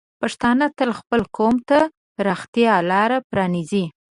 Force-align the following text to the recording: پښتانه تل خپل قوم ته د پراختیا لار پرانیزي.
پښتانه 0.21 0.65
تل 0.77 0.89
خپل 0.99 1.21
قوم 1.37 1.55
ته 1.69 1.79
د 1.87 1.89
پراختیا 2.15 2.75
لار 2.89 3.11
پرانیزي. 3.29 3.85